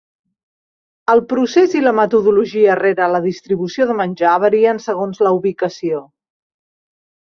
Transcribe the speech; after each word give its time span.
El 1.13 1.19
procés 1.33 1.75
i 1.79 1.81
la 1.83 1.93
metodologia 1.97 2.77
rere 2.81 3.11
la 3.17 3.21
distribució 3.27 3.87
de 3.91 3.99
menjar 4.03 4.33
varien 4.45 4.81
segons 4.87 5.21
la 5.27 5.35
ubicació. 5.41 6.01